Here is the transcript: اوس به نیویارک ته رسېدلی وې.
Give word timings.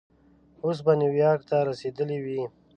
اوس 0.65 0.77
به 0.85 0.93
نیویارک 1.01 1.41
ته 1.49 1.57
رسېدلی 1.69 2.17
وې. 2.25 2.41